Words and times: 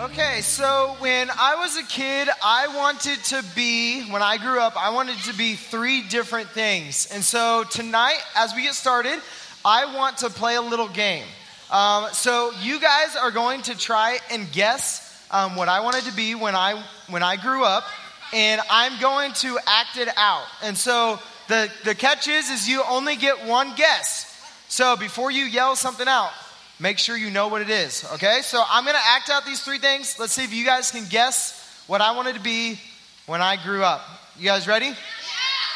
Okay, 0.00 0.40
so 0.40 0.96
when 0.98 1.30
I 1.38 1.54
was 1.54 1.76
a 1.76 1.84
kid, 1.84 2.28
I 2.42 2.66
wanted 2.76 3.22
to 3.26 3.44
be, 3.54 4.02
when 4.10 4.22
I 4.22 4.38
grew 4.38 4.58
up, 4.58 4.76
I 4.76 4.90
wanted 4.90 5.18
to 5.18 5.34
be 5.34 5.54
three 5.54 6.02
different 6.02 6.50
things. 6.50 7.06
And 7.12 7.22
so 7.22 7.62
tonight, 7.70 8.18
as 8.34 8.56
we 8.56 8.62
get 8.62 8.74
started, 8.74 9.20
I 9.64 9.94
want 9.94 10.18
to 10.18 10.30
play 10.30 10.56
a 10.56 10.62
little 10.62 10.88
game. 10.88 11.24
Um, 11.70 12.06
so 12.12 12.52
you 12.62 12.80
guys 12.80 13.16
are 13.16 13.30
going 13.30 13.62
to 13.62 13.76
try 13.76 14.18
and 14.30 14.50
guess 14.52 15.04
um, 15.30 15.56
what 15.56 15.68
I 15.68 15.80
wanted 15.80 16.04
to 16.04 16.16
be 16.16 16.34
when 16.34 16.54
I 16.54 16.82
when 17.08 17.22
I 17.22 17.36
grew 17.36 17.64
up, 17.64 17.84
and 18.32 18.60
I'm 18.70 18.98
going 19.00 19.32
to 19.34 19.58
act 19.66 19.98
it 19.98 20.08
out. 20.16 20.44
And 20.62 20.76
so 20.76 21.18
the 21.48 21.70
the 21.84 21.94
catch 21.94 22.28
is 22.28 22.48
is 22.50 22.68
you 22.68 22.82
only 22.88 23.16
get 23.16 23.46
one 23.46 23.74
guess. 23.76 24.24
So 24.68 24.96
before 24.96 25.30
you 25.30 25.44
yell 25.44 25.76
something 25.76 26.08
out, 26.08 26.30
make 26.78 26.98
sure 26.98 27.16
you 27.16 27.30
know 27.30 27.48
what 27.48 27.62
it 27.62 27.70
is. 27.70 28.06
Okay? 28.14 28.40
So 28.42 28.62
I'm 28.70 28.84
going 28.84 28.96
to 28.96 29.02
act 29.04 29.30
out 29.30 29.44
these 29.44 29.62
three 29.62 29.78
things. 29.78 30.18
Let's 30.18 30.32
see 30.32 30.44
if 30.44 30.54
you 30.54 30.64
guys 30.64 30.90
can 30.90 31.06
guess 31.08 31.84
what 31.86 32.00
I 32.00 32.14
wanted 32.14 32.34
to 32.34 32.40
be 32.40 32.78
when 33.26 33.40
I 33.40 33.56
grew 33.62 33.82
up. 33.82 34.02
You 34.38 34.44
guys 34.44 34.68
ready? 34.68 34.92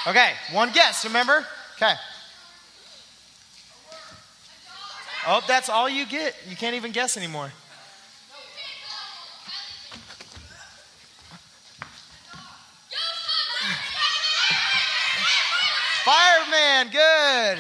Okay, 0.07 0.33
one 0.53 0.73
guess, 0.73 1.05
remember? 1.05 1.47
Okay. 1.77 1.95
Oh, 5.26 5.40
that's 5.46 5.68
all 5.68 5.88
you 5.88 6.04
get. 6.04 6.34
You 6.48 6.56
can't 6.56 6.74
even 6.74 6.90
guess 6.92 7.16
anymore. 7.16 7.52
Fireman, 16.04 16.90
good. 16.90 17.59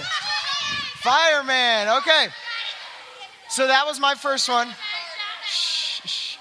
Fireman, 1.02 1.98
okay. 1.98 2.26
So 3.48 3.68
that 3.68 3.86
was 3.86 4.00
my 4.00 4.14
first 4.14 4.48
one. 4.48 4.68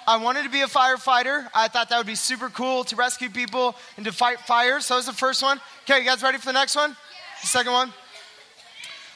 I 0.07 0.17
wanted 0.17 0.43
to 0.43 0.49
be 0.49 0.61
a 0.61 0.67
firefighter. 0.67 1.47
I 1.53 1.67
thought 1.67 1.89
that 1.89 1.97
would 1.97 2.07
be 2.07 2.15
super 2.15 2.49
cool 2.49 2.83
to 2.85 2.95
rescue 2.95 3.29
people 3.29 3.75
and 3.97 4.05
to 4.05 4.11
fight 4.11 4.39
fires. 4.39 4.87
So 4.87 4.95
that 4.95 4.99
was 4.99 5.05
the 5.05 5.13
first 5.13 5.43
one. 5.43 5.61
Okay, 5.83 5.99
you 5.99 6.05
guys 6.05 6.23
ready 6.23 6.39
for 6.39 6.47
the 6.47 6.53
next 6.53 6.75
one? 6.75 6.95
The 7.41 7.47
second 7.47 7.73
one? 7.73 7.93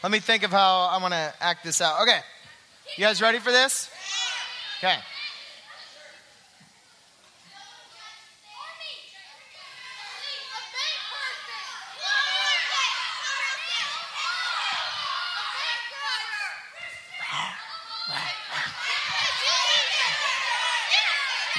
Let 0.03 0.11
me 0.11 0.19
think 0.19 0.43
of 0.43 0.51
how 0.51 0.89
I 0.91 1.01
want 1.01 1.13
to 1.13 1.33
act 1.39 1.63
this 1.63 1.81
out. 1.81 2.01
Okay. 2.03 2.19
You 2.97 3.05
guys 3.05 3.21
ready 3.21 3.39
for 3.39 3.51
this? 3.51 3.89
Okay. 4.79 4.95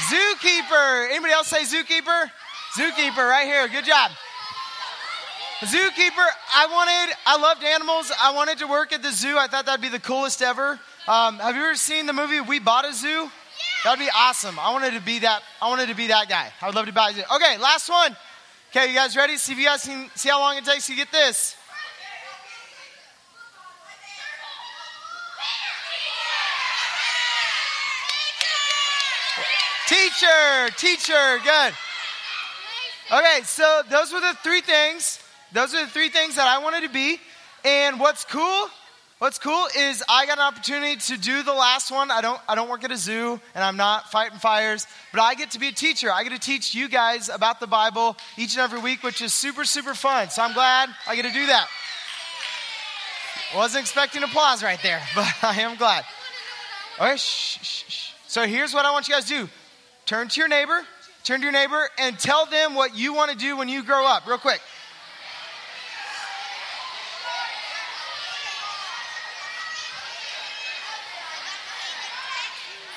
Zookeeper. 0.07 1.11
Anybody 1.11 1.33
else 1.33 1.49
say 1.49 1.63
zookeeper? 1.63 2.31
Zookeeper, 2.77 3.29
right 3.29 3.47
here. 3.47 3.67
Good 3.69 3.85
job. 3.85 4.13
Zookeeper, 5.61 6.27
I 6.55 6.67
wanted, 6.71 7.17
I 7.25 7.39
loved 7.39 7.65
animals. 7.65 8.13
I 8.23 8.35
wanted 8.35 8.59
to 8.59 8.67
work 8.67 8.93
at 8.93 9.03
the 9.03 9.11
zoo. 9.11 9.39
I 9.39 9.47
thought 9.47 9.65
that'd 9.65 9.81
be 9.81 9.89
the 9.89 9.99
coolest 9.99 10.43
ever. 10.43 10.79
Um, 11.09 11.39
have 11.39 11.57
you 11.57 11.63
ever 11.63 11.75
seen 11.75 12.05
the 12.05 12.13
movie 12.13 12.41
We 12.43 12.59
Bought 12.59 12.85
a 12.85 12.93
Zoo? 12.93 13.09
Yeah. 13.09 13.29
That'd 13.85 14.01
be 14.01 14.11
awesome. 14.15 14.59
I 14.59 14.73
wanted 14.73 14.93
to 14.93 15.01
be 15.01 15.21
that. 15.21 15.43
I 15.63 15.71
wanted 15.71 15.89
to 15.89 15.95
be 15.95 16.09
that 16.09 16.29
guy. 16.29 16.53
I 16.61 16.67
would 16.67 16.75
love 16.75 16.87
to 16.87 16.93
buy 16.93 17.11
a 17.11 17.15
zoo. 17.15 17.23
Okay, 17.37 17.57
last 17.57 17.89
one. 17.89 18.15
Okay, 18.71 18.89
you 18.89 18.95
guys 18.95 19.17
ready? 19.17 19.39
See 19.39 19.53
if 19.53 19.59
you 19.59 19.65
guys 19.65 19.83
can 19.83 20.11
see 20.15 20.29
how 20.29 20.41
long 20.41 20.59
it 20.59 20.65
takes 20.65 20.89
to 20.89 20.95
get 20.95 21.11
this. 21.11 21.57
Teacher, 29.89 30.69
teacher, 30.77 31.39
good. 31.43 31.73
Okay, 33.11 33.41
so 33.45 33.83
those 33.89 34.13
were 34.13 34.21
the 34.21 34.37
three 34.43 34.61
things. 34.61 35.21
Those 35.53 35.75
are 35.75 35.85
the 35.85 35.91
three 35.91 36.09
things 36.09 36.37
that 36.37 36.49
I 36.49 36.63
wanted 36.63 36.83
to 36.83 36.89
be. 36.89 37.19
And 37.65 37.99
what's 37.99 38.25
cool? 38.25 38.69
What's 39.19 39.39
cool 39.39 39.67
is 39.79 40.05
I 40.11 40.27
got 40.27 40.37
an 40.37 40.45
opportunity 40.45 40.97
to 40.97 41.17
do 41.17 41.43
the 41.43 41.55
last 41.55 41.91
one. 41.91 42.11
I 42.11 42.21
don't 42.21 42.39
I 42.47 42.55
don't 42.55 42.69
work 42.69 42.85
at 42.85 42.91
a 42.91 42.99
zoo 42.99 43.41
and 43.55 43.65
I'm 43.65 43.79
not 43.79 44.11
fighting 44.11 44.39
fires, 44.39 44.87
but 45.11 45.23
I 45.23 45.35
get 45.35 45.53
to 45.53 45.59
be 45.59 45.69
a 45.69 45.73
teacher. 45.73 46.13
I 46.13 46.23
get 46.23 46.33
to 46.33 46.39
teach 46.39 46.75
you 46.75 46.87
guys 46.87 47.31
about 47.31 47.59
the 47.59 47.67
Bible 47.67 48.17
each 48.37 48.55
and 48.55 48.61
every 48.61 48.79
week, 48.79 49.03
which 49.03 49.23
is 49.23 49.33
super 49.33 49.65
super 49.65 49.95
fun. 49.95 50.29
So 50.29 50.43
I'm 50.43 50.53
glad 50.53 50.91
I 51.09 51.17
get 51.17 51.25
to 51.25 51.33
do 51.33 51.47
that. 51.47 51.67
Wasn't 53.55 53.81
expecting 53.81 54.23
applause 54.23 54.63
right 54.63 54.81
there, 54.83 55.01
but 55.15 55.33
I 55.43 55.63
am 55.63 55.77
glad. 55.77 56.05
All 56.99 57.07
right, 57.07 57.19
shh, 57.19 57.59
shh, 57.63 57.85
shh. 57.89 58.11
So 58.27 58.47
here's 58.47 58.75
what 58.75 58.85
I 58.85 58.91
want 58.91 59.09
you 59.09 59.15
guys 59.15 59.25
to 59.25 59.47
do. 59.47 59.49
Turn 60.05 60.29
to 60.29 60.41
your 60.41 60.49
neighbor, 60.49 60.83
turn 61.25 61.41
to 61.41 61.45
your 61.45 61.53
neighbor 61.53 61.89
and 61.99 62.19
tell 62.19 62.45
them 62.45 62.75
what 62.75 62.95
you 62.95 63.15
want 63.15 63.31
to 63.31 63.37
do 63.37 63.57
when 63.57 63.71
you 63.71 63.83
grow 63.83 64.07
up, 64.07 64.27
real 64.27 64.39
quick. 64.39 64.61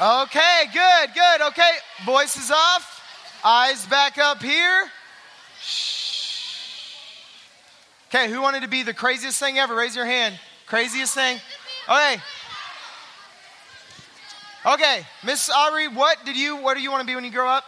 Okay, 0.02 0.64
good, 0.72 1.10
good. 1.14 1.42
Okay, 1.50 1.72
voices 2.06 2.52
off. 2.52 3.42
Eyes 3.44 3.86
back 3.88 4.18
up 4.18 4.42
here. 4.42 4.90
Shh. 5.62 6.96
Okay, 8.08 8.32
who 8.32 8.42
wanted 8.42 8.64
to 8.64 8.70
be 8.70 8.84
the 8.84 8.94
craziest 8.94 9.42
thing 9.42 9.60
ever? 9.60 9.76
Raise 9.76 9.98
your 9.98 10.06
hand. 10.06 10.40
Craziest 10.68 11.14
thing? 11.14 11.38
Okay. 11.90 12.16
Okay, 14.66 15.06
Miss 15.26 15.50
Aubrey, 15.50 15.90
what 15.90 16.24
did 16.26 16.38
you 16.38 16.56
what 16.56 16.78
do 16.78 16.82
you 16.82 16.92
want 16.92 17.02
to 17.02 17.08
be 17.08 17.16
when 17.16 17.26
you 17.26 17.32
grow 17.32 17.50
up? 17.50 17.66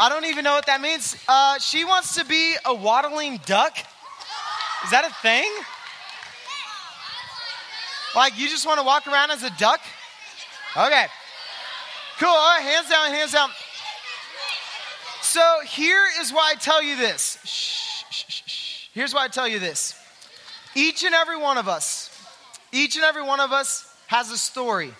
I 0.00 0.08
don't 0.08 0.24
even 0.24 0.42
know 0.44 0.54
what 0.54 0.66
that 0.66 0.80
means. 0.80 1.16
Uh, 1.28 1.58
she 1.58 1.84
wants 1.84 2.14
to 2.14 2.24
be 2.24 2.54
a 2.64 2.74
waddling 2.74 3.40
duck. 3.44 3.76
Is 4.84 4.90
that 4.90 5.04
a 5.04 5.14
thing? 5.22 5.50
Like 8.14 8.38
you 8.38 8.48
just 8.48 8.66
want 8.66 8.78
to 8.80 8.86
walk 8.86 9.06
around 9.06 9.30
as 9.30 9.42
a 9.42 9.50
duck? 9.58 9.80
Okay. 10.76 11.06
Cool. 12.18 12.28
All 12.28 12.56
right, 12.56 12.62
hands 12.62 12.88
down, 12.88 13.10
hands 13.10 13.32
down. 13.32 13.50
So 15.22 15.60
here 15.66 16.04
is 16.20 16.32
why 16.32 16.52
I 16.52 16.54
tell 16.54 16.82
you 16.82 16.96
this. 16.96 17.38
Here's 18.92 19.12
why 19.12 19.24
I 19.24 19.28
tell 19.28 19.48
you 19.48 19.58
this. 19.58 19.98
Each 20.76 21.04
and 21.04 21.14
every 21.14 21.36
one 21.36 21.58
of 21.58 21.68
us, 21.68 22.10
each 22.72 22.96
and 22.96 23.04
every 23.04 23.22
one 23.22 23.40
of 23.40 23.52
us 23.52 23.92
has 24.06 24.30
a 24.30 24.38
story. 24.38 24.92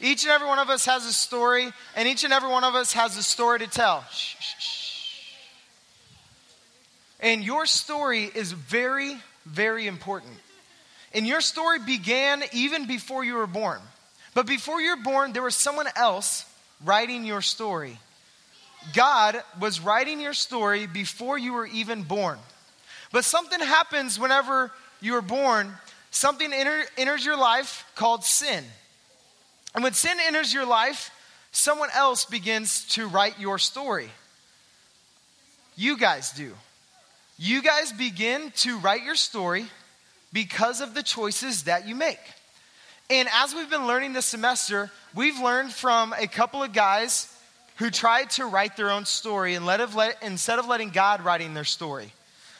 Each 0.00 0.24
and 0.24 0.32
every 0.32 0.46
one 0.46 0.58
of 0.58 0.68
us 0.68 0.84
has 0.84 1.06
a 1.06 1.12
story, 1.12 1.72
and 1.96 2.08
each 2.08 2.24
and 2.24 2.32
every 2.32 2.50
one 2.50 2.64
of 2.64 2.74
us 2.74 2.92
has 2.92 3.16
a 3.16 3.22
story 3.22 3.60
to 3.60 3.66
tell. 3.66 4.04
And 7.20 7.42
your 7.42 7.64
story 7.64 8.30
is 8.34 8.52
very, 8.52 9.16
very 9.46 9.86
important. 9.86 10.34
And 11.14 11.26
your 11.26 11.40
story 11.40 11.78
began 11.78 12.42
even 12.52 12.86
before 12.86 13.24
you 13.24 13.34
were 13.34 13.46
born. 13.46 13.80
But 14.34 14.46
before 14.46 14.80
you 14.80 14.96
were 14.96 15.02
born, 15.02 15.32
there 15.32 15.42
was 15.42 15.54
someone 15.54 15.86
else 15.94 16.44
writing 16.84 17.24
your 17.24 17.40
story. 17.40 17.98
God 18.92 19.40
was 19.60 19.80
writing 19.80 20.20
your 20.20 20.34
story 20.34 20.86
before 20.86 21.38
you 21.38 21.52
were 21.52 21.66
even 21.66 22.02
born. 22.02 22.38
But 23.12 23.24
something 23.24 23.60
happens 23.60 24.18
whenever 24.18 24.72
you 25.00 25.14
are 25.14 25.22
born. 25.22 25.72
Something 26.10 26.52
enter, 26.52 26.82
enters 26.98 27.24
your 27.24 27.36
life 27.36 27.86
called 27.94 28.24
sin. 28.24 28.64
And 29.74 29.84
when 29.84 29.92
sin 29.92 30.18
enters 30.26 30.52
your 30.52 30.66
life, 30.66 31.10
someone 31.52 31.90
else 31.94 32.24
begins 32.24 32.86
to 32.88 33.06
write 33.06 33.38
your 33.38 33.58
story. 33.58 34.10
You 35.76 35.96
guys 35.96 36.32
do. 36.32 36.52
You 37.38 37.62
guys 37.62 37.92
begin 37.92 38.52
to 38.56 38.78
write 38.78 39.04
your 39.04 39.16
story 39.16 39.66
because 40.34 40.82
of 40.82 40.92
the 40.92 41.02
choices 41.02 41.62
that 41.62 41.88
you 41.88 41.94
make. 41.94 42.20
And 43.08 43.28
as 43.32 43.54
we've 43.54 43.70
been 43.70 43.86
learning 43.86 44.12
this 44.12 44.26
semester, 44.26 44.90
we've 45.14 45.38
learned 45.38 45.72
from 45.72 46.12
a 46.18 46.26
couple 46.26 46.62
of 46.62 46.74
guys 46.74 47.34
who 47.76 47.90
tried 47.90 48.30
to 48.30 48.44
write 48.44 48.76
their 48.76 48.90
own 48.90 49.06
story 49.06 49.54
instead 49.54 49.80
of 50.58 50.66
letting 50.66 50.90
God 50.90 51.24
writing 51.24 51.54
their 51.54 51.64
story. 51.64 52.12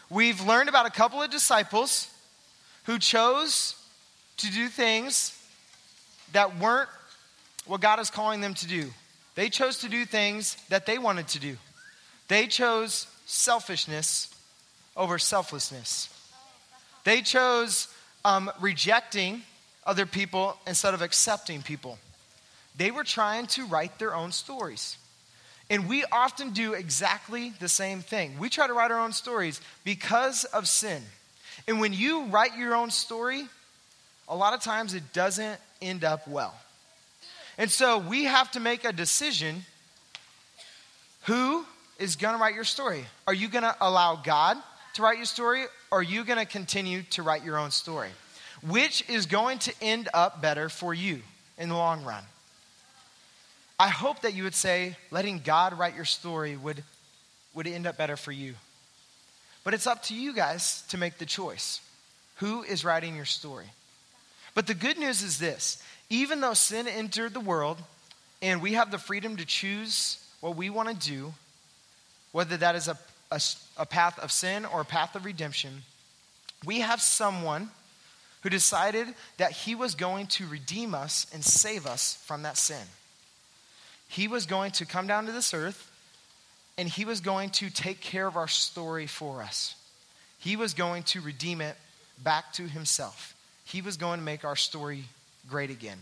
We've 0.08 0.40
learned 0.46 0.68
about 0.68 0.86
a 0.86 0.90
couple 0.90 1.20
of 1.20 1.30
disciples 1.30 2.08
who 2.84 2.98
chose 2.98 3.74
to 4.38 4.50
do 4.52 4.68
things 4.68 5.36
that 6.32 6.58
weren't 6.58 6.88
what 7.66 7.80
God 7.80 7.98
is 7.98 8.10
calling 8.10 8.40
them 8.40 8.54
to 8.54 8.66
do. 8.66 8.90
They 9.34 9.48
chose 9.48 9.78
to 9.78 9.88
do 9.88 10.04
things 10.04 10.56
that 10.68 10.86
they 10.86 10.98
wanted 10.98 11.26
to 11.28 11.40
do. 11.40 11.56
They 12.28 12.46
chose 12.46 13.08
selfishness 13.26 14.32
over 14.96 15.18
selflessness. 15.18 16.13
They 17.04 17.20
chose 17.22 17.88
um, 18.24 18.50
rejecting 18.60 19.42
other 19.86 20.06
people 20.06 20.56
instead 20.66 20.94
of 20.94 21.02
accepting 21.02 21.62
people. 21.62 21.98
They 22.76 22.90
were 22.90 23.04
trying 23.04 23.46
to 23.48 23.66
write 23.66 23.98
their 23.98 24.14
own 24.14 24.32
stories. 24.32 24.96
And 25.70 25.88
we 25.88 26.04
often 26.10 26.50
do 26.50 26.74
exactly 26.74 27.52
the 27.60 27.68
same 27.68 28.00
thing. 28.00 28.38
We 28.38 28.48
try 28.48 28.66
to 28.66 28.74
write 28.74 28.90
our 28.90 29.00
own 29.00 29.12
stories 29.12 29.60
because 29.84 30.44
of 30.44 30.68
sin. 30.68 31.02
And 31.68 31.80
when 31.80 31.92
you 31.92 32.24
write 32.26 32.56
your 32.58 32.74
own 32.74 32.90
story, 32.90 33.46
a 34.28 34.36
lot 34.36 34.54
of 34.54 34.60
times 34.60 34.94
it 34.94 35.12
doesn't 35.12 35.58
end 35.80 36.04
up 36.04 36.26
well. 36.26 36.54
And 37.56 37.70
so 37.70 37.98
we 37.98 38.24
have 38.24 38.50
to 38.52 38.60
make 38.60 38.84
a 38.84 38.92
decision 38.92 39.64
who 41.22 41.64
is 41.98 42.16
going 42.16 42.34
to 42.34 42.40
write 42.40 42.54
your 42.54 42.64
story? 42.64 43.04
Are 43.26 43.34
you 43.34 43.48
going 43.48 43.62
to 43.62 43.74
allow 43.80 44.16
God 44.16 44.58
to 44.94 45.02
write 45.02 45.16
your 45.16 45.26
story, 45.26 45.64
or 45.64 45.68
are 45.94 46.02
you 46.02 46.24
going 46.24 46.40
to 46.40 46.44
continue 46.44 47.02
to 47.10 47.22
write 47.22 47.44
your 47.44 47.56
own 47.56 47.70
story? 47.70 48.10
Which 48.66 49.08
is 49.08 49.26
going 49.26 49.60
to 49.60 49.72
end 49.80 50.08
up 50.12 50.42
better 50.42 50.68
for 50.68 50.92
you 50.92 51.20
in 51.56 51.68
the 51.68 51.76
long 51.76 52.04
run? 52.04 52.24
I 53.78 53.88
hope 53.88 54.22
that 54.22 54.34
you 54.34 54.42
would 54.42 54.56
say 54.56 54.96
letting 55.12 55.38
God 55.38 55.78
write 55.78 55.94
your 55.94 56.04
story 56.04 56.56
would, 56.56 56.82
would 57.54 57.68
end 57.68 57.86
up 57.86 57.96
better 57.96 58.16
for 58.16 58.32
you. 58.32 58.54
But 59.62 59.72
it's 59.72 59.86
up 59.86 60.02
to 60.04 60.14
you 60.14 60.34
guys 60.34 60.82
to 60.88 60.98
make 60.98 61.18
the 61.18 61.26
choice. 61.26 61.80
Who 62.36 62.64
is 62.64 62.84
writing 62.84 63.14
your 63.14 63.24
story? 63.24 63.66
But 64.54 64.66
the 64.66 64.74
good 64.74 64.98
news 64.98 65.22
is 65.22 65.38
this 65.38 65.82
even 66.10 66.40
though 66.40 66.54
sin 66.54 66.88
entered 66.88 67.34
the 67.34 67.40
world 67.40 67.78
and 68.42 68.60
we 68.60 68.72
have 68.72 68.90
the 68.90 68.98
freedom 68.98 69.36
to 69.36 69.46
choose 69.46 70.18
what 70.40 70.56
we 70.56 70.70
want 70.70 70.88
to 70.88 71.08
do, 71.08 71.32
whether 72.32 72.56
that 72.56 72.74
is 72.74 72.88
a, 72.88 72.98
a, 73.34 73.82
a, 73.82 73.86
path 73.86 74.18
of 74.18 74.30
sin 74.30 74.64
or 74.64 74.80
a 74.80 74.84
path 74.84 75.14
of 75.14 75.24
redemption, 75.24 75.82
we 76.64 76.80
have 76.80 77.00
someone 77.00 77.68
who 78.42 78.50
decided 78.50 79.08
that 79.38 79.52
he 79.52 79.74
was 79.74 79.94
going 79.94 80.26
to 80.26 80.46
redeem 80.46 80.94
us 80.94 81.26
and 81.32 81.44
save 81.44 81.86
us 81.86 82.22
from 82.26 82.42
that 82.42 82.56
sin. 82.56 82.86
He 84.08 84.28
was 84.28 84.46
going 84.46 84.70
to 84.72 84.86
come 84.86 85.06
down 85.06 85.26
to 85.26 85.32
this 85.32 85.52
earth 85.52 85.90
and 86.76 86.88
he 86.88 87.04
was 87.04 87.20
going 87.20 87.50
to 87.50 87.70
take 87.70 88.00
care 88.00 88.26
of 88.26 88.36
our 88.36 88.48
story 88.48 89.06
for 89.06 89.42
us. 89.42 89.74
He 90.38 90.56
was 90.56 90.74
going 90.74 91.04
to 91.04 91.20
redeem 91.20 91.60
it 91.60 91.76
back 92.22 92.52
to 92.54 92.68
himself. 92.68 93.34
He 93.64 93.80
was 93.80 93.96
going 93.96 94.18
to 94.18 94.24
make 94.24 94.44
our 94.44 94.56
story 94.56 95.04
great 95.48 95.70
again. 95.70 95.98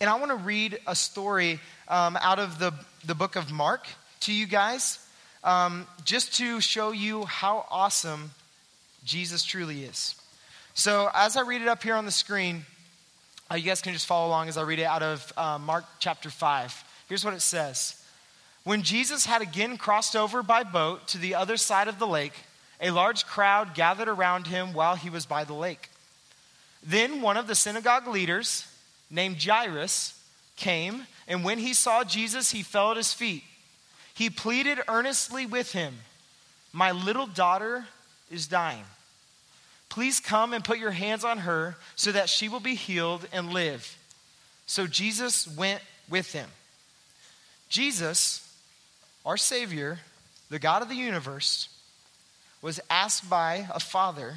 And 0.00 0.08
I 0.08 0.14
want 0.16 0.30
to 0.30 0.36
read 0.36 0.78
a 0.86 0.94
story 0.94 1.60
um, 1.88 2.16
out 2.20 2.38
of 2.38 2.58
the, 2.58 2.72
the 3.04 3.14
book 3.14 3.36
of 3.36 3.50
Mark 3.50 3.86
to 4.20 4.32
you 4.32 4.46
guys, 4.46 5.01
um, 5.44 5.86
just 6.04 6.34
to 6.34 6.60
show 6.60 6.92
you 6.92 7.24
how 7.24 7.66
awesome 7.70 8.30
Jesus 9.04 9.44
truly 9.44 9.84
is. 9.84 10.14
So, 10.74 11.10
as 11.14 11.36
I 11.36 11.42
read 11.42 11.62
it 11.62 11.68
up 11.68 11.82
here 11.82 11.94
on 11.94 12.06
the 12.06 12.12
screen, 12.12 12.64
uh, 13.50 13.56
you 13.56 13.64
guys 13.64 13.82
can 13.82 13.92
just 13.92 14.06
follow 14.06 14.28
along 14.28 14.48
as 14.48 14.56
I 14.56 14.62
read 14.62 14.78
it 14.78 14.84
out 14.84 15.02
of 15.02 15.32
uh, 15.36 15.58
Mark 15.58 15.84
chapter 15.98 16.30
5. 16.30 16.84
Here's 17.08 17.24
what 17.24 17.34
it 17.34 17.42
says 17.42 18.02
When 18.64 18.82
Jesus 18.82 19.26
had 19.26 19.42
again 19.42 19.76
crossed 19.76 20.16
over 20.16 20.42
by 20.42 20.62
boat 20.62 21.08
to 21.08 21.18
the 21.18 21.34
other 21.34 21.56
side 21.56 21.88
of 21.88 21.98
the 21.98 22.06
lake, 22.06 22.32
a 22.80 22.90
large 22.90 23.26
crowd 23.26 23.74
gathered 23.74 24.08
around 24.08 24.46
him 24.46 24.72
while 24.72 24.96
he 24.96 25.10
was 25.10 25.26
by 25.26 25.44
the 25.44 25.52
lake. 25.52 25.90
Then 26.82 27.20
one 27.20 27.36
of 27.36 27.46
the 27.46 27.54
synagogue 27.54 28.08
leaders, 28.08 28.66
named 29.10 29.42
Jairus, 29.42 30.18
came, 30.56 31.06
and 31.28 31.44
when 31.44 31.58
he 31.58 31.74
saw 31.74 32.02
Jesus, 32.02 32.50
he 32.50 32.62
fell 32.62 32.90
at 32.90 32.96
his 32.96 33.12
feet. 33.12 33.44
He 34.14 34.30
pleaded 34.30 34.78
earnestly 34.88 35.46
with 35.46 35.72
him 35.72 35.94
My 36.72 36.92
little 36.92 37.26
daughter 37.26 37.86
is 38.30 38.46
dying. 38.46 38.84
Please 39.88 40.20
come 40.20 40.54
and 40.54 40.64
put 40.64 40.78
your 40.78 40.90
hands 40.90 41.22
on 41.22 41.38
her 41.38 41.76
so 41.96 42.12
that 42.12 42.30
she 42.30 42.48
will 42.48 42.60
be 42.60 42.74
healed 42.74 43.28
and 43.30 43.52
live. 43.52 43.98
So 44.64 44.86
Jesus 44.86 45.46
went 45.46 45.82
with 46.08 46.32
him. 46.32 46.48
Jesus, 47.68 48.56
our 49.26 49.36
Savior, 49.36 49.98
the 50.48 50.58
God 50.58 50.80
of 50.80 50.88
the 50.88 50.94
universe, 50.94 51.68
was 52.62 52.80
asked 52.88 53.28
by 53.28 53.66
a 53.74 53.80
father 53.80 54.36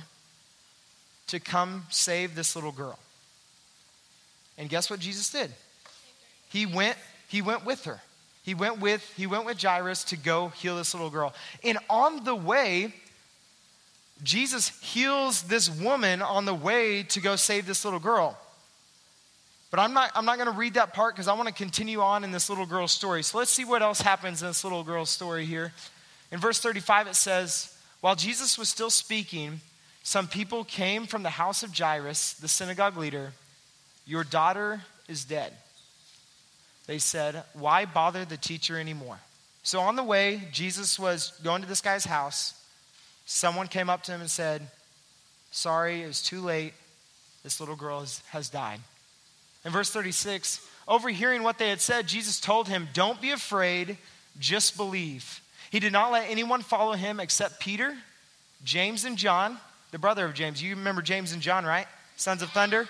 to 1.27 1.39
come 1.39 1.85
save 1.89 2.35
this 2.35 2.55
little 2.55 2.71
girl. 2.71 2.99
And 4.57 4.69
guess 4.69 4.89
what 4.89 4.99
Jesus 4.99 5.29
did? 5.29 5.51
He 6.49 6.65
went, 6.65 6.97
he 7.27 7.41
went 7.41 7.65
with 7.65 7.85
her. 7.85 8.01
He 8.45 8.53
went 8.53 8.79
with, 8.79 9.01
he 9.17 9.25
went 9.25 9.45
with 9.45 9.59
Jairus 9.59 10.03
to 10.05 10.17
go 10.17 10.49
heal 10.49 10.77
this 10.77 10.93
little 10.93 11.09
girl. 11.09 11.33
And 11.63 11.79
on 11.89 12.23
the 12.23 12.35
way, 12.35 12.93
Jesus 14.23 14.69
heals 14.81 15.41
this 15.43 15.67
woman 15.67 16.21
on 16.21 16.45
the 16.45 16.53
way 16.53 17.01
to 17.03 17.19
go 17.19 17.35
save 17.37 17.65
this 17.65 17.83
little 17.83 17.99
girl. 17.99 18.37
But 19.71 19.79
I'm 19.79 19.93
not, 19.93 20.11
I'm 20.13 20.25
not 20.25 20.37
going 20.37 20.49
to 20.49 20.57
read 20.57 20.75
that 20.75 20.93
part 20.93 21.15
because 21.15 21.27
I 21.27 21.33
want 21.33 21.47
to 21.47 21.53
continue 21.55 22.01
on 22.01 22.23
in 22.23 22.31
this 22.31 22.47
little 22.47 22.67
girl's 22.67 22.91
story. 22.91 23.23
So 23.23 23.39
let's 23.39 23.49
see 23.49 23.65
what 23.65 23.81
else 23.81 23.99
happens 23.99 24.43
in 24.43 24.47
this 24.47 24.63
little 24.63 24.83
girl's 24.83 25.09
story 25.09 25.45
here. 25.45 25.73
In 26.31 26.39
verse 26.39 26.59
35, 26.59 27.07
it 27.07 27.15
says, 27.15 27.75
While 28.01 28.15
Jesus 28.15 28.59
was 28.59 28.69
still 28.69 28.91
speaking, 28.91 29.59
some 30.03 30.27
people 30.27 30.63
came 30.63 31.07
from 31.07 31.23
the 31.23 31.31
house 31.31 31.63
of 31.63 31.75
Jairus, 31.75 32.33
the 32.33 32.47
synagogue 32.47 32.95
leader. 32.95 33.33
Your 34.05 34.23
daughter 34.23 34.81
is 35.07 35.25
dead. 35.25 35.51
They 36.87 36.99
said, 36.99 37.43
Why 37.53 37.85
bother 37.85 38.25
the 38.25 38.37
teacher 38.37 38.79
anymore? 38.79 39.19
So 39.63 39.79
on 39.79 39.95
the 39.95 40.03
way, 40.03 40.43
Jesus 40.51 40.99
was 40.99 41.31
going 41.43 41.61
to 41.61 41.67
this 41.67 41.81
guy's 41.81 42.05
house. 42.05 42.53
Someone 43.25 43.67
came 43.67 43.89
up 43.89 44.03
to 44.03 44.11
him 44.11 44.21
and 44.21 44.29
said, 44.29 44.67
Sorry, 45.51 46.03
it 46.03 46.07
was 46.07 46.21
too 46.21 46.41
late. 46.41 46.73
This 47.43 47.59
little 47.59 47.75
girl 47.75 48.01
has, 48.01 48.21
has 48.29 48.49
died. 48.49 48.79
In 49.63 49.71
verse 49.71 49.89
36, 49.89 50.67
overhearing 50.87 51.41
what 51.41 51.57
they 51.57 51.69
had 51.69 51.81
said, 51.81 52.07
Jesus 52.07 52.39
told 52.39 52.67
him, 52.67 52.87
Don't 52.93 53.19
be 53.19 53.31
afraid, 53.31 53.97
just 54.39 54.77
believe. 54.77 55.41
He 55.71 55.79
did 55.79 55.91
not 55.91 56.11
let 56.11 56.29
anyone 56.29 56.61
follow 56.61 56.93
him 56.93 57.19
except 57.19 57.59
Peter, 57.59 57.95
James, 58.63 59.05
and 59.05 59.17
John, 59.17 59.57
the 59.91 59.97
brother 59.97 60.25
of 60.25 60.35
James. 60.35 60.61
You 60.61 60.75
remember 60.75 61.01
James 61.01 61.31
and 61.31 61.41
John, 61.41 61.65
right? 61.65 61.87
Sons 62.15 62.41
of 62.41 62.51
thunder. 62.51 62.87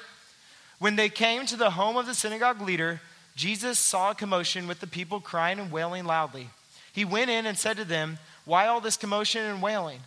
When 0.80 0.98
they 0.98 1.08
came 1.08 1.46
to 1.46 1.56
the 1.56 1.72
home 1.72 1.96
of 1.96 2.06
the 2.06 2.14
synagogue 2.14 2.62
leader, 2.62 3.00
Jesus 3.36 3.78
saw 3.78 4.12
a 4.12 4.16
commotion 4.16 4.68
with 4.68 4.80
the 4.80 4.88
people 4.88 5.20
crying 5.20 5.60
and 5.60 5.72
wailing 5.72 6.06
loudly. 6.06 6.50
He 6.94 7.04
went 7.04 7.30
in 7.30 7.46
and 7.46 7.58
said 7.58 7.78
to 7.78 7.86
them, 7.86 8.18
Why 8.46 8.68
all 8.68 8.80
this 8.80 8.98
commotion 8.98 9.44
and 9.44 9.62
wailing? 9.62 10.00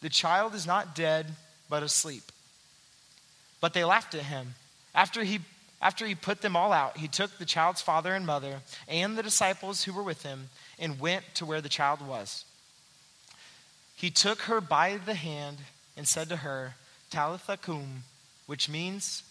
The 0.00 0.08
child 0.08 0.54
is 0.54 0.66
not 0.66 0.94
dead, 0.94 1.26
but 1.68 1.82
asleep. 1.82 2.22
But 3.60 3.74
they 3.74 3.84
laughed 3.84 4.14
at 4.14 4.22
him. 4.22 4.54
After 4.94 5.24
he 5.24 5.40
after 5.80 6.06
he 6.06 6.16
put 6.16 6.40
them 6.40 6.56
all 6.56 6.72
out, 6.72 6.96
he 6.96 7.06
took 7.06 7.38
the 7.38 7.44
child's 7.44 7.80
father 7.80 8.12
and 8.12 8.26
mother 8.26 8.62
and 8.88 9.16
the 9.16 9.22
disciples 9.22 9.84
who 9.84 9.92
were 9.92 10.02
with 10.02 10.24
him 10.24 10.48
and 10.78 10.98
went 10.98 11.24
to 11.34 11.46
where 11.46 11.60
the 11.60 11.68
child 11.68 12.04
was. 12.04 12.44
He 13.94 14.10
took 14.10 14.42
her 14.42 14.60
by 14.60 14.96
the 14.96 15.14
hand 15.14 15.58
and 15.96 16.06
said 16.06 16.28
to 16.30 16.36
her, 16.36 16.74
Talitha 17.10 17.56
cum, 17.56 18.04
which 18.46 18.68
means, 18.68 19.22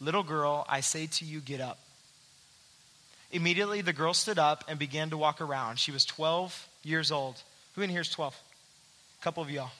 Little 0.00 0.22
girl, 0.22 0.64
I 0.68 0.80
say 0.80 1.06
to 1.06 1.24
you, 1.24 1.40
get 1.40 1.60
up. 1.60 1.78
Immediately 3.30 3.82
the 3.82 3.92
girl 3.92 4.14
stood 4.14 4.38
up 4.38 4.64
and 4.68 4.78
began 4.78 5.10
to 5.10 5.18
walk 5.18 5.40
around. 5.40 5.78
She 5.78 5.92
was 5.92 6.04
12 6.04 6.68
years 6.82 7.12
old. 7.12 7.40
Who 7.74 7.82
in 7.82 7.90
here 7.90 8.00
is 8.00 8.10
12? 8.10 8.34
A 9.20 9.24
couple 9.24 9.42
of 9.42 9.50
y'all. 9.50 9.70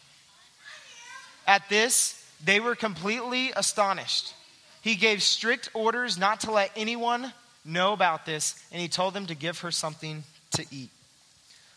At 1.46 1.68
this, 1.68 2.24
they 2.44 2.60
were 2.60 2.74
completely 2.74 3.52
astonished. 3.56 4.34
He 4.82 4.94
gave 4.94 5.22
strict 5.22 5.70
orders 5.74 6.18
not 6.18 6.40
to 6.40 6.52
let 6.52 6.70
anyone 6.76 7.32
know 7.64 7.92
about 7.92 8.26
this, 8.26 8.62
and 8.70 8.80
he 8.80 8.88
told 8.88 9.14
them 9.14 9.26
to 9.26 9.34
give 9.34 9.60
her 9.60 9.70
something 9.70 10.24
to 10.52 10.64
eat. 10.70 10.90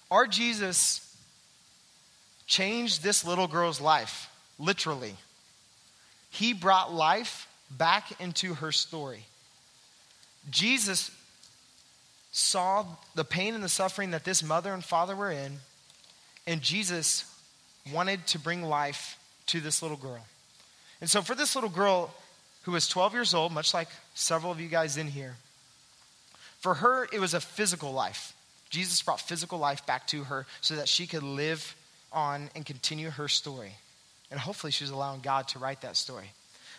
Our 0.09 0.27
Jesus 0.27 1.07
changed 2.47 3.01
this 3.01 3.25
little 3.25 3.47
girl's 3.47 3.79
life, 3.79 4.29
literally. 4.59 5.15
He 6.29 6.53
brought 6.53 6.93
life 6.93 7.47
back 7.69 8.19
into 8.19 8.55
her 8.55 8.71
story. 8.71 9.25
Jesus 10.49 11.11
saw 12.31 12.85
the 13.15 13.25
pain 13.25 13.53
and 13.53 13.63
the 13.63 13.69
suffering 13.69 14.11
that 14.11 14.23
this 14.23 14.41
mother 14.41 14.73
and 14.73 14.83
father 14.83 15.15
were 15.15 15.31
in, 15.31 15.59
and 16.47 16.61
Jesus 16.61 17.25
wanted 17.91 18.25
to 18.27 18.39
bring 18.39 18.63
life 18.63 19.17
to 19.47 19.59
this 19.59 19.81
little 19.81 19.97
girl. 19.97 20.25
And 21.01 21.09
so, 21.09 21.21
for 21.21 21.35
this 21.35 21.55
little 21.55 21.69
girl, 21.69 22.13
who 22.63 22.71
was 22.71 22.87
12 22.87 23.13
years 23.13 23.33
old, 23.33 23.51
much 23.51 23.73
like 23.73 23.89
several 24.13 24.51
of 24.51 24.59
you 24.59 24.67
guys 24.67 24.97
in 24.97 25.07
here. 25.07 25.35
For 26.59 26.75
her, 26.75 27.07
it 27.11 27.19
was 27.19 27.33
a 27.33 27.39
physical 27.39 27.91
life. 27.91 28.33
Jesus 28.69 29.01
brought 29.01 29.19
physical 29.19 29.57
life 29.57 29.85
back 29.85 30.07
to 30.07 30.23
her 30.25 30.45
so 30.61 30.75
that 30.75 30.87
she 30.87 31.07
could 31.07 31.23
live 31.23 31.75
on 32.13 32.49
and 32.55 32.65
continue 32.65 33.09
her 33.09 33.27
story. 33.27 33.73
And 34.29 34.39
hopefully, 34.39 34.71
she's 34.71 34.91
allowing 34.91 35.21
God 35.21 35.47
to 35.49 35.59
write 35.59 35.81
that 35.81 35.97
story. 35.97 36.31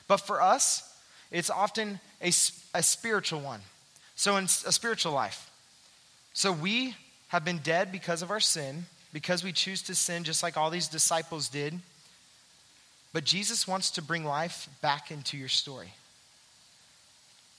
But 0.07 0.19
for 0.19 0.41
us, 0.41 0.89
it's 1.31 1.51
often 1.51 2.01
a, 2.23 2.29
a 2.75 2.83
spiritual 2.83 3.41
one. 3.41 3.61
So, 4.23 4.37
in 4.37 4.45
a 4.45 4.49
spiritual 4.49 5.11
life. 5.11 5.51
So, 6.33 6.53
we 6.53 6.95
have 7.27 7.45
been 7.45 7.59
dead 7.59 7.91
because 7.91 8.23
of 8.23 8.31
our 8.31 8.39
sin, 8.39 8.87
because 9.13 9.43
we 9.43 9.51
choose 9.51 9.83
to 9.83 9.97
sin 9.97 10.23
just 10.23 10.45
like 10.45 10.57
all 10.57 10.71
these 10.71 10.87
disciples 10.87 11.49
did. 11.49 11.77
But 13.13 13.25
Jesus 13.25 13.67
wants 13.67 13.91
to 13.91 14.01
bring 14.01 14.25
life 14.25 14.69
back 14.81 15.11
into 15.11 15.37
your 15.37 15.49
story. 15.49 15.93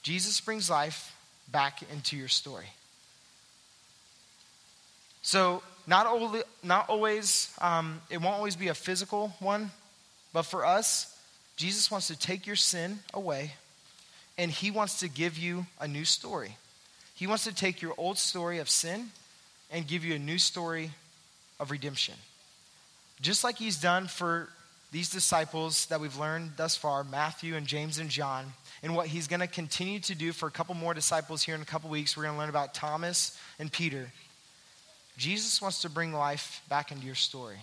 Jesus 0.03 0.39
brings 0.39 0.69
life 0.69 1.13
back 1.51 1.81
into 1.91 2.15
your 2.15 2.29
story. 2.29 2.67
So, 5.21 5.63
not, 5.85 6.07
only, 6.07 6.43
not 6.63 6.87
always, 6.87 7.53
um, 7.59 8.01
it 8.09 8.21
won't 8.21 8.35
always 8.35 8.55
be 8.55 8.69
a 8.69 8.73
physical 8.73 9.33
one, 9.41 9.69
but 10.31 10.43
for 10.43 10.65
us, 10.65 11.13
Jesus 11.57 11.91
wants 11.91 12.07
to 12.07 12.17
take 12.17 12.47
your 12.47 12.55
sin 12.55 12.99
away 13.13 13.51
and 14.37 14.51
he 14.51 14.71
wants 14.71 14.99
to 14.99 15.09
give 15.09 15.37
you 15.37 15.65
a 15.79 15.87
new 15.87 16.05
story. 16.05 16.57
He 17.15 17.27
wants 17.27 17.43
to 17.43 17.53
take 17.53 17.81
your 17.81 17.93
old 17.97 18.17
story 18.17 18.59
of 18.59 18.69
sin 18.69 19.09
and 19.71 19.87
give 19.87 20.03
you 20.03 20.15
a 20.15 20.19
new 20.19 20.37
story 20.37 20.91
of 21.59 21.71
redemption. 21.71 22.15
Just 23.21 23.43
like 23.43 23.57
he's 23.57 23.79
done 23.79 24.07
for 24.07 24.49
these 24.91 25.09
disciples 25.09 25.87
that 25.87 25.99
we've 25.99 26.17
learned 26.17 26.51
thus 26.57 26.75
far, 26.75 27.03
Matthew 27.03 27.55
and 27.55 27.65
James 27.65 27.97
and 27.97 28.09
John, 28.09 28.53
and 28.83 28.95
what 28.95 29.07
he's 29.07 29.27
going 29.27 29.39
to 29.39 29.47
continue 29.47 29.99
to 30.01 30.15
do 30.15 30.31
for 30.31 30.47
a 30.47 30.51
couple 30.51 30.75
more 30.75 30.93
disciples 30.93 31.41
here 31.41 31.55
in 31.55 31.61
a 31.61 31.65
couple 31.65 31.89
weeks. 31.89 32.15
We're 32.15 32.23
going 32.23 32.35
to 32.35 32.39
learn 32.39 32.49
about 32.49 32.73
Thomas 32.73 33.39
and 33.57 33.71
Peter. 33.71 34.11
Jesus 35.17 35.61
wants 35.61 35.81
to 35.81 35.89
bring 35.89 36.13
life 36.13 36.61
back 36.69 36.91
into 36.91 37.05
your 37.05 37.15
story. 37.15 37.57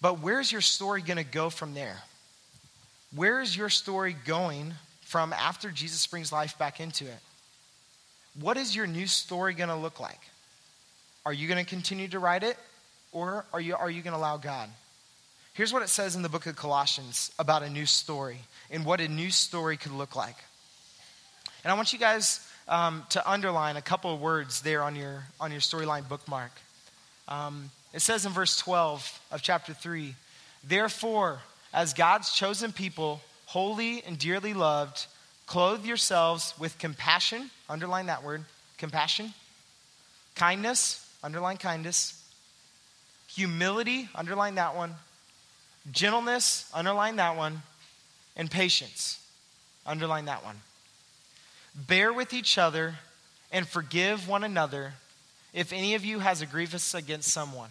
But 0.00 0.20
where's 0.20 0.52
your 0.52 0.60
story 0.60 1.02
going 1.02 1.16
to 1.16 1.24
go 1.24 1.50
from 1.50 1.74
there? 1.74 1.98
Where 3.16 3.40
is 3.40 3.56
your 3.56 3.70
story 3.70 4.14
going 4.26 4.74
from 5.00 5.32
after 5.32 5.70
Jesus 5.70 6.06
brings 6.06 6.30
life 6.30 6.58
back 6.58 6.80
into 6.80 7.06
it? 7.06 7.18
What 8.38 8.58
is 8.58 8.76
your 8.76 8.86
new 8.86 9.06
story 9.06 9.54
going 9.54 9.70
to 9.70 9.74
look 9.74 9.98
like? 9.98 10.20
Are 11.24 11.32
you 11.32 11.48
going 11.48 11.64
to 11.64 11.68
continue 11.68 12.08
to 12.08 12.18
write 12.18 12.42
it, 12.42 12.58
or 13.12 13.46
are 13.54 13.60
you, 13.60 13.74
are 13.74 13.88
you 13.88 14.02
going 14.02 14.12
to 14.12 14.18
allow 14.18 14.36
God? 14.36 14.68
Here's 15.54 15.72
what 15.72 15.82
it 15.82 15.88
says 15.88 16.14
in 16.14 16.20
the 16.20 16.28
book 16.28 16.44
of 16.44 16.56
Colossians 16.56 17.32
about 17.38 17.62
a 17.62 17.70
new 17.70 17.86
story 17.86 18.36
and 18.70 18.84
what 18.84 19.00
a 19.00 19.08
new 19.08 19.30
story 19.30 19.78
could 19.78 19.92
look 19.92 20.14
like. 20.14 20.36
And 21.64 21.72
I 21.72 21.74
want 21.74 21.94
you 21.94 21.98
guys 21.98 22.46
um, 22.68 23.02
to 23.10 23.30
underline 23.30 23.78
a 23.78 23.82
couple 23.82 24.12
of 24.12 24.20
words 24.20 24.60
there 24.60 24.82
on 24.82 24.94
your, 24.94 25.24
on 25.40 25.52
your 25.52 25.60
storyline 25.60 26.06
bookmark. 26.06 26.52
Um, 27.28 27.70
it 27.94 28.00
says 28.00 28.26
in 28.26 28.32
verse 28.32 28.58
12 28.58 29.20
of 29.32 29.40
chapter 29.40 29.72
3 29.72 30.14
Therefore, 30.62 31.40
as 31.76 31.92
God's 31.92 32.32
chosen 32.32 32.72
people, 32.72 33.20
holy 33.44 34.02
and 34.04 34.18
dearly 34.18 34.54
loved, 34.54 35.06
clothe 35.46 35.84
yourselves 35.84 36.54
with 36.58 36.78
compassion, 36.78 37.50
underline 37.68 38.06
that 38.06 38.24
word, 38.24 38.44
compassion, 38.78 39.34
kindness, 40.34 41.06
underline 41.22 41.58
kindness, 41.58 42.24
humility, 43.28 44.08
underline 44.14 44.54
that 44.54 44.74
one, 44.74 44.94
gentleness, 45.92 46.68
underline 46.72 47.16
that 47.16 47.36
one, 47.36 47.60
and 48.36 48.50
patience, 48.50 49.20
underline 49.84 50.24
that 50.24 50.42
one. 50.42 50.56
Bear 51.74 52.10
with 52.10 52.32
each 52.32 52.56
other 52.56 52.94
and 53.52 53.68
forgive 53.68 54.26
one 54.26 54.44
another 54.44 54.94
if 55.52 55.74
any 55.74 55.94
of 55.94 56.06
you 56.06 56.20
has 56.20 56.40
a 56.40 56.46
grievance 56.46 56.94
against 56.94 57.28
someone. 57.28 57.70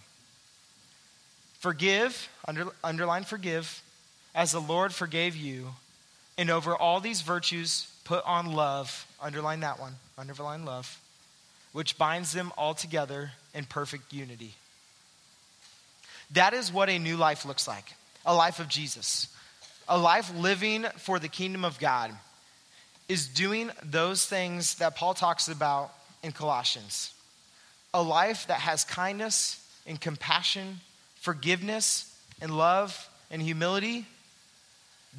Forgive, 1.58 2.30
under, 2.48 2.68
underline 2.84 3.24
forgive, 3.24 3.82
as 4.36 4.52
the 4.52 4.62
Lord 4.62 4.94
forgave 4.94 5.36
you. 5.36 5.70
And 6.38 6.52
over 6.52 6.76
all 6.76 7.00
these 7.00 7.22
virtues, 7.22 7.88
put 8.04 8.24
on 8.26 8.54
love, 8.54 9.08
underline 9.22 9.62
that 9.62 9.80
one, 9.80 9.96
underline 10.18 10.66
love, 10.66 11.00
which 11.72 11.98
binds 11.98 12.34
them 12.34 12.52
all 12.58 12.76
together 12.76 13.32
in 13.56 13.66
perfect 13.66 14.14
unity. 14.14 14.54
That 16.32 16.54
is 16.54 16.72
what 16.72 16.90
a 16.90 17.00
new 17.00 17.18
life 17.18 17.46
looks 17.46 17.68
like 17.68 17.94
a 18.28 18.36
life 18.36 18.60
of 18.60 18.68
Jesus, 18.68 19.28
a 19.88 19.98
life 19.98 20.34
living 20.36 20.86
for 20.98 21.20
the 21.20 21.28
kingdom 21.28 21.64
of 21.64 21.80
God 21.80 22.12
is 23.08 23.28
doing 23.28 23.70
those 23.84 24.26
things 24.26 24.76
that 24.76 24.96
Paul 24.96 25.14
talks 25.14 25.48
about 25.48 25.92
in 26.24 26.32
Colossians. 26.32 27.14
A 27.94 28.02
life 28.02 28.48
that 28.48 28.60
has 28.60 28.84
kindness 28.84 29.64
and 29.86 30.02
compassion, 30.02 30.80
forgiveness 31.22 32.12
and 32.42 32.58
love 32.58 33.10
and 33.30 33.42
humility. 33.42 34.06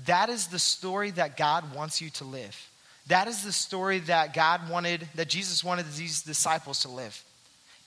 That 0.04 0.28
is 0.28 0.48
the 0.48 0.58
story 0.58 1.10
that 1.12 1.36
God 1.36 1.74
wants 1.74 2.00
you 2.00 2.10
to 2.10 2.24
live. 2.24 2.68
That 3.06 3.28
is 3.28 3.44
the 3.44 3.52
story 3.52 4.00
that 4.00 4.34
God 4.34 4.68
wanted, 4.68 5.08
that 5.14 5.28
Jesus 5.28 5.64
wanted 5.64 5.86
these 5.92 6.22
disciples 6.22 6.80
to 6.80 6.88
live. 6.88 7.22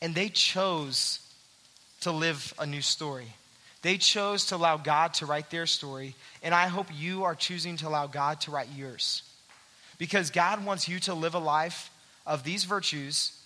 And 0.02 0.16
they 0.16 0.30
chose 0.30 1.20
to 2.02 2.12
live 2.12 2.54
a 2.58 2.66
new 2.66 2.82
story. 2.82 3.28
They 3.82 3.98
chose 3.98 4.46
to 4.48 4.56
allow 4.56 4.78
God 4.78 5.14
to 5.16 5.26
write 5.26 5.50
their 5.50 5.66
story. 5.66 6.16
And 6.42 6.54
I 6.54 6.68
hope 6.68 6.88
you 6.94 7.24
are 7.24 7.36
choosing 7.36 7.78
to 7.78 7.88
allow 7.88 8.08
God 8.08 8.42
to 8.42 8.52
write 8.52 8.70
yours. 8.76 9.24
Because 9.98 10.32
God 10.32 10.66
wants 10.66 10.88
you 10.88 11.00
to 11.02 11.14
live 11.14 11.36
a 11.36 11.40
life 11.40 11.92
of 12.26 12.44
these 12.44 12.64
virtues 12.64 13.38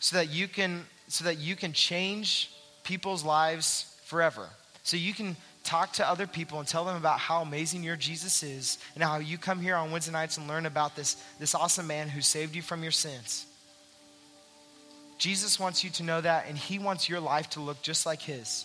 so 0.00 0.16
that 0.16 0.30
you 0.30 0.48
can 0.48 0.84
so 1.08 1.24
that 1.24 1.38
you 1.38 1.56
can 1.56 1.72
change 1.72 2.50
people's 2.84 3.24
lives 3.24 3.96
forever. 4.04 4.46
So 4.82 4.96
you 4.96 5.14
can 5.14 5.36
talk 5.68 5.92
to 5.92 6.08
other 6.08 6.26
people 6.26 6.58
and 6.58 6.66
tell 6.66 6.86
them 6.86 6.96
about 6.96 7.18
how 7.18 7.42
amazing 7.42 7.84
your 7.84 7.94
Jesus 7.94 8.42
is 8.42 8.78
and 8.94 9.04
how 9.04 9.18
you 9.18 9.36
come 9.36 9.60
here 9.60 9.76
on 9.76 9.90
Wednesday 9.90 10.12
nights 10.12 10.38
and 10.38 10.48
learn 10.48 10.64
about 10.64 10.96
this, 10.96 11.22
this 11.38 11.54
awesome 11.54 11.86
man 11.86 12.08
who 12.08 12.22
saved 12.22 12.56
you 12.56 12.62
from 12.62 12.82
your 12.82 12.90
sins. 12.90 13.44
Jesus 15.18 15.60
wants 15.60 15.84
you 15.84 15.90
to 15.90 16.02
know 16.04 16.20
that, 16.20 16.46
and 16.48 16.56
he 16.56 16.78
wants 16.78 17.08
your 17.08 17.20
life 17.20 17.50
to 17.50 17.60
look 17.60 17.82
just 17.82 18.06
like 18.06 18.22
his. 18.22 18.64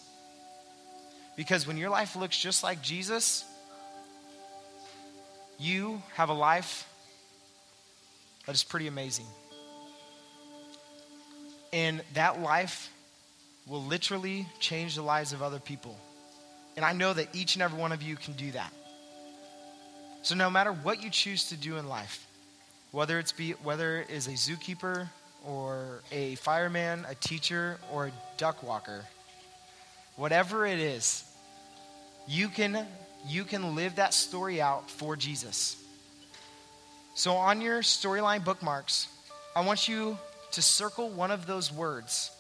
Because 1.36 1.68
when 1.68 1.78
your 1.78 1.90
life 1.90 2.16
looks 2.16 2.38
just 2.38 2.64
like 2.64 2.82
Jesus, 2.82 3.44
you 5.60 6.02
have 6.14 6.30
a 6.30 6.34
life 6.34 6.88
that 8.46 8.56
is 8.56 8.64
pretty 8.64 8.88
amazing. 8.88 9.26
And 11.74 12.02
that 12.14 12.40
life 12.40 12.90
will 13.68 13.84
literally 13.84 14.48
change 14.60 14.96
the 14.96 15.02
lives 15.02 15.34
of 15.34 15.42
other 15.42 15.60
people. 15.60 15.98
And 16.76 16.86
I 16.86 16.94
know 16.94 17.14
that 17.14 17.36
each 17.36 17.56
and 17.56 17.62
every 17.62 17.80
one 17.80 17.92
of 17.92 18.02
you 18.02 18.16
can 18.16 18.34
do 18.34 18.52
that. 18.52 18.72
So 20.24 20.36
no 20.36 20.50
matter 20.50 20.72
what 20.72 21.04
you 21.04 21.10
choose 21.10 21.50
to 21.50 21.56
do 21.56 21.78
in 21.78 21.88
life, 21.88 22.26
whether 22.92 23.20
it's 23.20 23.32
be 23.32 23.52
whether 23.64 24.02
it 24.02 24.10
is 24.10 24.28
a 24.28 24.32
zookeeper 24.32 25.10
or 25.46 26.02
a 26.12 26.36
fireman, 26.36 27.06
a 27.10 27.16
teacher, 27.16 27.78
or 27.92 28.08
a 28.08 28.12
duck 28.38 28.64
walker, 28.64 29.04
whatever 30.16 30.66
it 30.66 30.80
is, 30.80 31.26
you 32.28 32.48
can 32.48 32.88
you 33.28 33.44
can 33.44 33.76
live 33.76 33.96
that 33.96 34.14
story 34.14 34.62
out 34.62 34.90
for 34.90 35.16
Jesus. 35.16 35.78
So, 37.16 37.34
on 37.34 37.62
your 37.62 37.82
storyline 37.82 38.44
bookmarks, 38.44 39.08
I 39.56 39.62
want 39.62 39.88
you 39.88 40.18
to 40.52 40.62
circle 40.62 41.10
one 41.10 41.32
of 41.32 41.46
those 41.46 41.72
words 41.72 42.32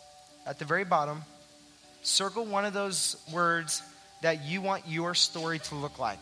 at 0.46 0.58
the 0.58 0.66
very 0.66 0.84
bottom. 0.84 1.24
Circle 2.02 2.46
one 2.46 2.66
of 2.66 2.74
those 2.74 3.18
words 3.32 3.82
that 4.24 4.46
you 4.46 4.62
want 4.62 4.88
your 4.88 5.14
story 5.14 5.60
to 5.60 5.76
look 5.76 6.00
like. 6.00 6.20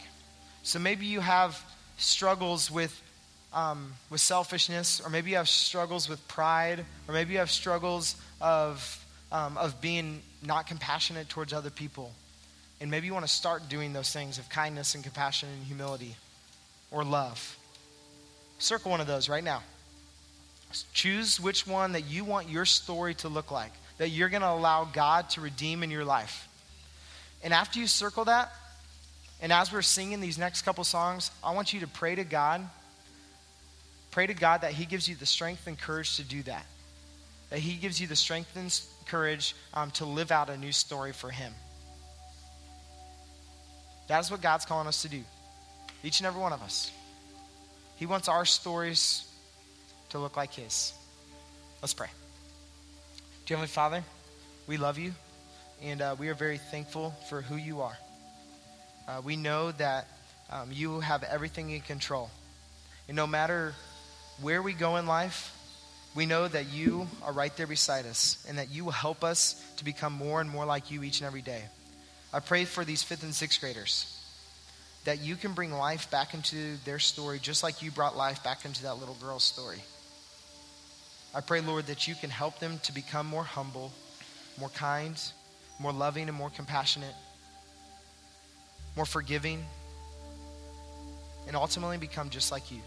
So, 0.63 0.79
maybe 0.79 1.05
you 1.05 1.22
have 1.22 1.60
struggles 1.98 2.70
with, 2.70 3.01
um, 3.53 3.93
with 4.10 4.22
selfishness, 4.22 5.01
or 5.03 5.10
maybe 5.10 5.31
you 5.31 5.38
have 5.38 5.48
struggles 5.48 6.10
with 6.10 6.27
pride, 6.27 6.84
or 7.08 7.13
maybe 7.13 7.34
you 7.34 7.39
have 7.39 7.51
struggles 7.51 8.15
of, 8.41 9.05
um, 9.31 9.58
of 9.58 9.79
being 9.81 10.22
not 10.43 10.67
compassionate 10.67 11.29
towards 11.29 11.53
other 11.53 11.70
people. 11.70 12.12
And 12.79 12.89
maybe 12.89 13.05
you 13.05 13.13
want 13.13 13.25
to 13.25 13.31
start 13.31 13.70
doing 13.70 13.93
those 13.93 14.12
things 14.12 14.39
of 14.39 14.50
kindness 14.50 14.96
and 14.96 15.03
compassion 15.03 15.50
and 15.50 15.63
humility 15.63 16.15
or 16.89 17.03
love. 17.03 17.58
Circle 18.58 18.89
one 18.89 19.01
of 19.01 19.08
those 19.08 19.29
right 19.29 19.43
now. 19.43 19.62
Choose 20.93 21.39
which 21.39 21.67
one 21.67 21.91
that 21.91 22.05
you 22.05 22.24
want 22.24 22.50
your 22.50 22.65
story 22.65 23.13
to 23.15 23.27
look 23.27 23.51
like, 23.51 23.72
that 24.00 24.10
you're 24.10 24.29
going 24.29 24.41
to 24.41 24.50
allow 24.50 24.86
God 24.86 25.29
to 25.31 25.41
redeem 25.41 25.84
in 25.84 25.91
your 25.91 26.05
life. 26.05 26.48
And 27.44 27.54
after 27.54 27.80
you 27.80 27.88
circle 27.88 28.26
that, 28.26 28.52
and 29.42 29.52
as 29.52 29.74
we're 29.74 29.82
singing 29.82 30.22
these 30.22 30.38
next 30.38 30.62
couple 30.62 30.84
songs, 30.84 31.32
I 31.44 31.54
want 31.54 31.74
you 31.74 31.80
to 31.80 31.88
pray 31.88 32.16
to 32.16 32.24
God. 32.24 32.62
Pray 34.12 34.28
to 34.28 34.34
God 34.34 34.62
that 34.62 34.74
He 34.74 34.86
gives 34.86 35.10
you 35.10 35.16
the 35.16 35.26
strength 35.26 35.66
and 35.66 35.80
courage 35.80 36.18
to 36.18 36.24
do 36.24 36.44
that. 36.44 36.66
That 37.50 37.60
He 37.60 37.76
gives 37.76 38.00
you 38.00 38.08
the 38.08 38.16
strength 38.16 38.56
and 38.56 38.80
courage 39.08 39.56
um, 39.74 39.90
to 39.92 40.06
live 40.06 40.32
out 40.32 40.50
a 40.50 40.58
new 40.58 40.72
story 40.72 41.12
for 41.12 41.32
Him. 41.32 41.54
That's 44.08 44.30
what 44.30 44.42
God's 44.42 44.66
calling 44.66 44.88
us 44.88 45.02
to 45.02 45.10
do, 45.10 45.22
each 46.04 46.20
and 46.20 46.28
every 46.28 46.42
one 46.42 46.54
of 46.54 46.62
us. 46.62 46.92
He 47.96 48.06
wants 48.06 48.28
our 48.28 48.46
stories 48.46 49.26
to 50.10 50.20
look 50.20 50.38
like 50.38 50.54
His. 50.54 50.94
Let's 51.82 51.94
pray. 51.94 52.10
Dear 53.46 53.58
Heavenly 53.58 53.70
Father, 53.70 54.04
we 54.68 54.78
love 54.78 55.00
you, 55.00 55.14
and 55.82 56.02
uh, 56.02 56.16
we 56.20 56.30
are 56.30 56.36
very 56.36 56.58
thankful 56.58 57.12
for 57.30 57.42
who 57.42 57.56
you 57.56 57.82
are. 57.82 57.98
Uh, 59.08 59.22
we 59.24 59.36
know 59.36 59.72
that 59.74 60.08
um, 60.50 60.70
you 60.72 61.00
have 61.00 61.24
everything 61.24 61.72
in 61.72 61.82
control. 61.82 62.30
And 63.08 63.16
no 63.16 63.26
matter 63.26 63.74
where 64.42 64.62
we 64.62 64.74
go 64.74 64.98
in 64.98 65.08
life, 65.08 65.58
we 66.16 66.26
know 66.26 66.48
that 66.48 66.72
you 66.72 67.08
are 67.24 67.32
right 67.32 67.56
there 67.58 67.68
beside 67.68 68.06
us 68.06 68.46
and 68.48 68.58
that 68.58 68.70
you 68.70 68.86
will 68.86 68.92
help 68.92 69.24
us 69.24 69.62
to 69.78 69.86
become 69.86 70.14
more 70.14 70.42
and 70.42 70.50
more 70.50 70.66
like 70.66 70.92
you 70.92 71.04
each 71.04 71.22
and 71.22 71.28
every 71.28 71.42
day. 71.42 71.64
I 72.34 72.40
pray 72.40 72.66
for 72.66 72.86
these 72.86 73.02
fifth 73.02 73.24
and 73.24 73.34
sixth 73.34 73.60
graders 73.60 74.18
that 75.06 75.20
you 75.20 75.36
can 75.36 75.54
bring 75.54 75.72
life 75.72 76.12
back 76.12 76.34
into 76.34 76.78
their 76.86 77.00
story 77.00 77.40
just 77.40 77.64
like 77.64 77.82
you 77.82 77.90
brought 77.90 78.16
life 78.16 78.44
back 78.44 78.66
into 78.66 78.84
that 78.84 78.96
little 78.96 79.18
girl's 79.22 79.44
story. 79.44 79.82
I 81.34 81.42
pray, 81.42 81.62
Lord, 81.62 81.88
that 81.88 82.08
you 82.08 82.14
can 82.14 82.30
help 82.30 82.60
them 82.60 82.80
to 82.84 82.94
become 82.94 83.26
more 83.26 83.44
humble, 83.44 83.92
more 84.60 84.70
kind, 84.70 85.20
more 85.82 85.92
loving, 85.92 86.28
and 86.28 86.38
more 86.38 86.50
compassionate, 86.50 87.16
more 88.96 89.06
forgiving, 89.06 89.66
and 91.48 91.56
ultimately 91.56 91.98
become 91.98 92.30
just 92.30 92.52
like 92.52 92.72
you. 92.72 92.82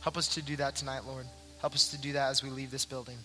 Help 0.00 0.16
us 0.16 0.28
to 0.34 0.42
do 0.42 0.56
that 0.56 0.76
tonight, 0.76 1.02
Lord. 1.06 1.26
Help 1.60 1.74
us 1.74 1.90
to 1.90 1.98
do 1.98 2.12
that 2.12 2.30
as 2.30 2.42
we 2.42 2.50
leave 2.50 2.70
this 2.70 2.84
building. 2.84 3.16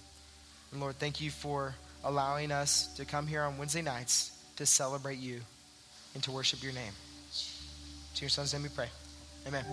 And 0.72 0.82
Lord, 0.82 0.96
thank 0.96 1.22
you 1.22 1.32
for 1.32 1.76
allowing 2.04 2.52
us 2.52 2.88
to 2.96 3.06
come 3.06 3.28
here 3.28 3.44
on 3.44 3.58
Wednesday 3.58 3.82
nights 3.82 4.32
to 4.58 4.66
celebrate 4.66 5.20
you 5.20 5.42
and 6.14 6.24
to 6.24 6.32
worship 6.32 6.64
your 6.64 6.74
name. 6.74 6.94
To 8.16 8.22
your 8.22 8.30
son's 8.30 8.54
name 8.54 8.64
we 8.64 8.70
pray. 8.70 8.90
Amen. 9.48 9.64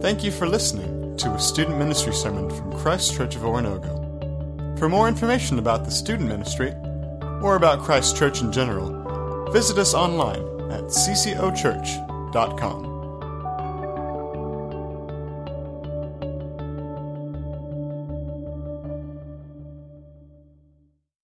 Thank 0.00 0.22
you 0.22 0.30
for 0.30 0.46
listening 0.46 1.16
to 1.18 1.30
a 1.30 1.40
student 1.40 1.78
ministry 1.78 2.12
sermon 2.12 2.50
from 2.50 2.72
Christ 2.72 3.14
Church 3.16 3.36
of 3.36 3.42
Oronogo. 3.42 4.03
For 4.78 4.88
more 4.88 5.08
information 5.08 5.58
about 5.58 5.84
the 5.84 5.90
student 5.90 6.28
ministry 6.28 6.72
or 7.42 7.56
about 7.56 7.82
Christ 7.82 8.16
Church 8.16 8.40
in 8.40 8.52
general, 8.52 9.50
visit 9.50 9.78
us 9.78 9.94
online 9.94 10.44
at 10.70 10.84
ccochurch.com. 10.84 12.93